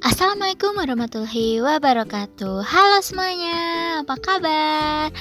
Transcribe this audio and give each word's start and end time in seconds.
Assalamualaikum 0.00 0.80
warahmatullahi 0.80 1.60
wabarakatuh 1.60 2.64
Halo 2.64 3.04
semuanya, 3.04 4.00
apa 4.00 4.16
kabar? 4.16 5.12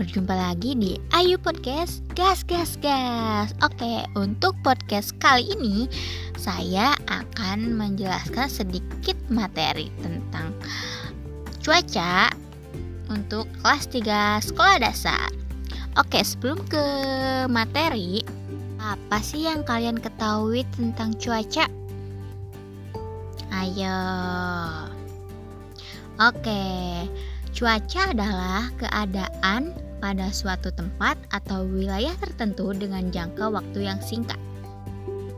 Berjumpa 0.00 0.32
lagi 0.32 0.72
di 0.72 0.96
Ayu 1.12 1.36
Podcast 1.36 2.00
Gas 2.16 2.40
Gas 2.48 2.80
Gas 2.80 3.52
Oke, 3.60 4.08
untuk 4.16 4.56
podcast 4.64 5.12
kali 5.20 5.52
ini 5.52 5.84
Saya 6.40 6.96
akan 7.12 7.76
menjelaskan 7.76 8.48
sedikit 8.48 9.20
materi 9.28 9.92
tentang 10.00 10.56
cuaca 11.60 12.32
Untuk 13.12 13.44
kelas 13.60 13.84
3 13.92 14.48
sekolah 14.48 14.80
dasar 14.80 15.28
Oke, 16.00 16.24
sebelum 16.24 16.56
ke 16.72 16.84
materi 17.52 18.24
Apa 18.80 19.20
sih 19.20 19.44
yang 19.44 19.60
kalian 19.60 20.00
ketahui 20.00 20.64
tentang 20.72 21.12
cuaca? 21.20 21.81
Ayo. 23.62 23.94
Oke, 26.18 26.66
cuaca 27.54 28.10
adalah 28.10 28.66
keadaan 28.74 29.70
pada 30.02 30.34
suatu 30.34 30.74
tempat 30.74 31.14
atau 31.30 31.62
wilayah 31.70 32.10
tertentu 32.18 32.74
dengan 32.74 33.14
jangka 33.14 33.54
waktu 33.54 33.86
yang 33.86 34.02
singkat. 34.02 34.38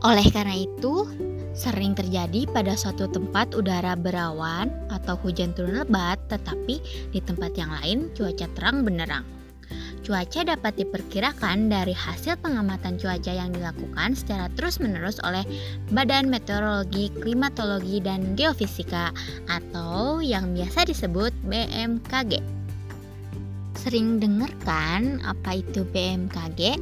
Oleh 0.01 0.25
karena 0.33 0.57
itu, 0.57 1.05
sering 1.53 1.93
terjadi 1.93 2.49
pada 2.49 2.73
suatu 2.73 3.05
tempat 3.05 3.53
udara 3.53 3.93
berawan 3.93 4.73
atau 4.89 5.13
hujan 5.21 5.53
turun 5.53 5.85
lebat, 5.85 6.17
tetapi 6.25 6.81
di 7.13 7.21
tempat 7.21 7.53
yang 7.53 7.69
lain 7.77 8.09
cuaca 8.17 8.49
terang 8.57 8.81
benderang. 8.81 9.44
Cuaca 10.05 10.45
dapat 10.45 10.77
diperkirakan 10.77 11.65
dari 11.65 11.89
hasil 11.89 12.37
pengamatan 12.37 13.01
cuaca 13.01 13.33
yang 13.33 13.49
dilakukan 13.49 14.13
secara 14.13 14.53
terus-menerus 14.53 15.17
oleh 15.25 15.41
Badan 15.89 16.29
Meteorologi, 16.29 17.09
Klimatologi, 17.25 18.05
dan 18.05 18.37
Geofisika 18.37 19.09
atau 19.49 20.21
yang 20.21 20.53
biasa 20.53 20.85
disebut 20.85 21.33
BMKG. 21.49 22.37
Sering 23.81 24.21
dengar 24.21 24.53
kan 24.61 25.25
apa 25.25 25.57
itu 25.65 25.81
BMKG? 25.89 26.77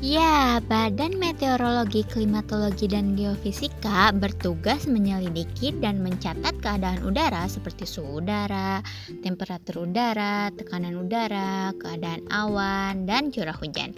Ya, 0.00 0.64
Badan 0.64 1.20
Meteorologi, 1.20 2.08
Klimatologi, 2.08 2.88
dan 2.88 3.20
Geofisika 3.20 4.08
bertugas 4.16 4.88
menyelidiki 4.88 5.76
dan 5.76 6.00
mencatat 6.00 6.56
keadaan 6.64 7.04
udara 7.04 7.44
seperti 7.44 7.84
suhu 7.84 8.24
udara, 8.24 8.80
temperatur 9.20 9.84
udara, 9.84 10.48
tekanan 10.56 10.96
udara, 11.04 11.76
keadaan 11.76 12.24
awan, 12.32 13.04
dan 13.04 13.28
curah 13.28 13.52
hujan. 13.52 13.92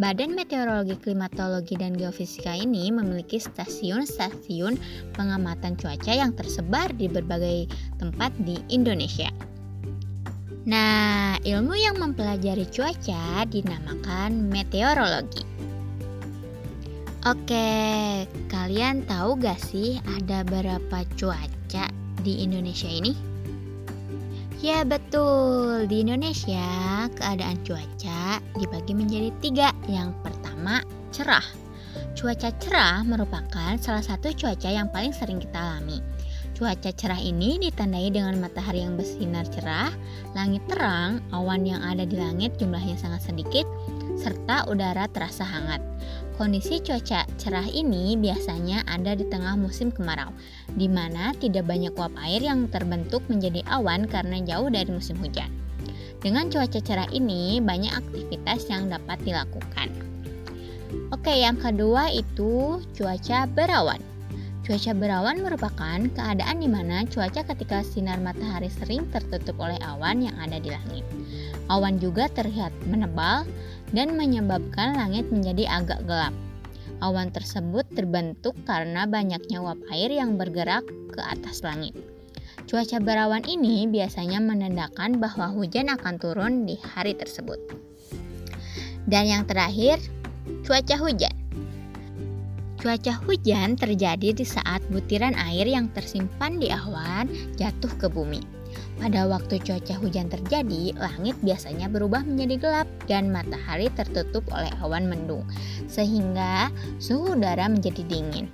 Badan 0.00 0.32
Meteorologi, 0.32 0.96
Klimatologi, 0.96 1.76
dan 1.76 1.92
Geofisika 1.92 2.56
ini 2.56 2.88
memiliki 2.88 3.36
stasiun-stasiun 3.36 4.80
pengamatan 5.12 5.76
cuaca 5.76 6.12
yang 6.24 6.32
tersebar 6.32 6.88
di 6.96 7.04
berbagai 7.04 7.68
tempat 8.00 8.32
di 8.48 8.56
Indonesia. 8.72 9.28
Nah, 10.64 11.36
ilmu 11.44 11.76
yang 11.76 12.00
mempelajari 12.00 12.64
cuaca 12.72 13.44
dinamakan 13.44 14.48
meteorologi. 14.48 15.44
Oke, 17.28 18.24
kalian 18.48 19.04
tahu 19.04 19.36
gak 19.44 19.60
sih 19.60 20.00
ada 20.08 20.40
berapa 20.40 21.04
cuaca 21.20 21.84
di 22.24 22.40
Indonesia 22.40 22.88
ini? 22.88 23.12
Ya 24.64 24.88
betul, 24.88 25.84
di 25.84 26.00
Indonesia 26.00 26.64
keadaan 27.12 27.60
cuaca 27.60 28.40
dibagi 28.56 28.96
menjadi 28.96 29.28
tiga. 29.44 29.68
Yang 29.84 30.16
pertama, 30.24 30.80
cerah. 31.12 31.44
Cuaca 32.16 32.48
cerah 32.56 33.04
merupakan 33.04 33.76
salah 33.76 34.00
satu 34.00 34.32
cuaca 34.32 34.72
yang 34.72 34.88
paling 34.88 35.12
sering 35.12 35.44
kita 35.44 35.60
alami 35.60 36.00
Cuaca 36.54 36.94
cerah 36.94 37.18
ini 37.18 37.58
ditandai 37.58 38.14
dengan 38.14 38.38
matahari 38.38 38.86
yang 38.86 38.94
bersinar 38.94 39.42
cerah, 39.50 39.90
langit 40.38 40.62
terang, 40.70 41.18
awan 41.34 41.66
yang 41.66 41.82
ada 41.82 42.06
di 42.06 42.14
langit 42.14 42.54
jumlahnya 42.62 42.94
sangat 42.94 43.26
sedikit, 43.26 43.66
serta 44.14 44.70
udara 44.70 45.10
terasa 45.10 45.42
hangat. 45.42 45.82
Kondisi 46.38 46.78
cuaca 46.78 47.26
cerah 47.42 47.66
ini 47.66 48.14
biasanya 48.14 48.86
ada 48.86 49.18
di 49.18 49.26
tengah 49.26 49.58
musim 49.58 49.90
kemarau, 49.90 50.30
di 50.78 50.86
mana 50.86 51.34
tidak 51.42 51.66
banyak 51.66 51.90
uap 51.98 52.14
air 52.22 52.46
yang 52.46 52.70
terbentuk 52.70 53.26
menjadi 53.26 53.66
awan 53.66 54.06
karena 54.06 54.38
jauh 54.46 54.70
dari 54.70 54.94
musim 54.94 55.18
hujan. 55.18 55.50
Dengan 56.22 56.54
cuaca 56.54 56.78
cerah 56.78 57.10
ini, 57.10 57.58
banyak 57.58 57.90
aktivitas 57.90 58.70
yang 58.70 58.86
dapat 58.94 59.18
dilakukan. 59.26 59.90
Oke, 61.10 61.34
yang 61.34 61.58
kedua 61.58 62.14
itu 62.14 62.78
cuaca 62.94 63.50
berawan. 63.50 64.13
Cuaca 64.64 64.96
berawan 64.96 65.44
merupakan 65.44 66.00
keadaan 66.16 66.56
di 66.56 66.72
mana 66.72 67.04
cuaca 67.04 67.44
ketika 67.44 67.84
sinar 67.84 68.16
matahari 68.16 68.72
sering 68.72 69.04
tertutup 69.12 69.60
oleh 69.60 69.76
awan 69.84 70.24
yang 70.24 70.32
ada 70.40 70.56
di 70.56 70.72
langit. 70.72 71.04
Awan 71.68 72.00
juga 72.00 72.32
terlihat 72.32 72.72
menebal 72.88 73.44
dan 73.92 74.16
menyebabkan 74.16 74.96
langit 74.96 75.28
menjadi 75.28 75.68
agak 75.68 76.08
gelap. 76.08 76.32
Awan 77.04 77.28
tersebut 77.28 77.84
terbentuk 77.92 78.56
karena 78.64 79.04
banyaknya 79.04 79.60
uap 79.60 79.84
air 79.92 80.08
yang 80.08 80.40
bergerak 80.40 80.88
ke 81.12 81.20
atas 81.20 81.60
langit. 81.60 81.92
Cuaca 82.64 82.96
berawan 83.04 83.44
ini 83.44 83.84
biasanya 83.84 84.40
menandakan 84.40 85.20
bahwa 85.20 85.52
hujan 85.52 85.92
akan 85.92 86.16
turun 86.16 86.64
di 86.64 86.80
hari 86.80 87.12
tersebut. 87.12 87.60
Dan 89.04 89.28
yang 89.28 89.44
terakhir, 89.44 90.00
cuaca 90.64 90.96
hujan. 90.96 91.43
Cuaca 92.84 93.16
hujan 93.24 93.80
terjadi 93.80 94.36
di 94.36 94.44
saat 94.44 94.84
butiran 94.92 95.32
air 95.40 95.64
yang 95.64 95.88
tersimpan 95.96 96.60
di 96.60 96.68
awan 96.68 97.32
jatuh 97.56 97.88
ke 97.96 98.12
bumi. 98.12 98.44
Pada 99.00 99.24
waktu 99.24 99.56
cuaca 99.56 99.96
hujan 99.96 100.28
terjadi, 100.28 100.92
langit 101.00 101.32
biasanya 101.40 101.88
berubah 101.88 102.20
menjadi 102.28 102.60
gelap 102.60 102.88
dan 103.08 103.32
matahari 103.32 103.88
tertutup 103.96 104.44
oleh 104.52 104.68
awan 104.84 105.08
mendung, 105.08 105.48
sehingga 105.88 106.68
suhu 107.00 107.32
udara 107.32 107.72
menjadi 107.72 108.04
dingin. 108.04 108.52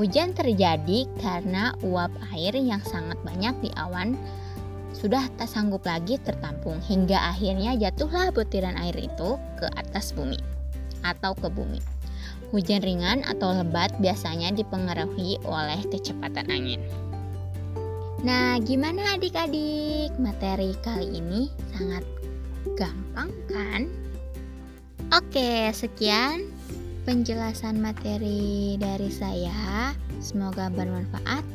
Hujan 0.00 0.32
terjadi 0.32 1.04
karena 1.20 1.76
uap 1.84 2.16
air 2.32 2.56
yang 2.56 2.80
sangat 2.80 3.20
banyak 3.28 3.52
di 3.60 3.68
awan 3.76 4.16
sudah 4.96 5.28
tak 5.36 5.52
sanggup 5.52 5.84
lagi 5.84 6.16
tertampung 6.24 6.80
hingga 6.80 7.20
akhirnya 7.28 7.76
jatuhlah 7.76 8.32
butiran 8.32 8.80
air 8.80 8.96
itu 8.96 9.36
ke 9.60 9.68
atas 9.76 10.16
bumi 10.16 10.40
atau 11.04 11.36
ke 11.36 11.52
bumi. 11.52 11.95
Hujan 12.54 12.82
ringan 12.82 13.26
atau 13.26 13.50
lebat 13.50 13.90
biasanya 13.98 14.54
dipengaruhi 14.54 15.42
oleh 15.42 15.80
kecepatan 15.90 16.46
angin. 16.46 16.82
Nah, 18.22 18.58
gimana 18.62 19.18
adik-adik? 19.18 20.14
Materi 20.18 20.74
kali 20.82 21.20
ini 21.20 21.50
sangat 21.74 22.02
gampang 22.78 23.30
kan? 23.50 23.86
Oke, 25.14 25.70
sekian 25.70 26.50
penjelasan 27.06 27.78
materi 27.78 28.74
dari 28.82 29.10
saya. 29.14 29.94
Semoga 30.18 30.66
bermanfaat. 30.74 31.46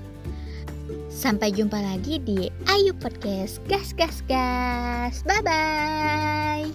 Sampai 1.11 1.51
jumpa 1.51 1.75
lagi 1.83 2.23
di 2.23 2.47
Ayu 2.71 2.95
Podcast. 2.95 3.59
Gas 3.67 3.91
gas 3.91 4.23
gas. 4.25 5.23
Bye 5.27 5.43
bye. 5.43 6.71